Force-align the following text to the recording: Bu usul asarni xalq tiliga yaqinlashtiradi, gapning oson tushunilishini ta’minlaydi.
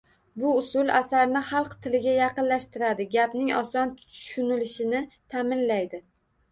Bu 0.43 0.53
usul 0.61 0.87
asarni 0.99 1.43
xalq 1.49 1.75
tiliga 1.83 2.13
yaqinlashtiradi, 2.21 3.09
gapning 3.19 3.55
oson 3.61 3.95
tushunilishini 4.01 5.05
ta’minlaydi. 5.35 6.07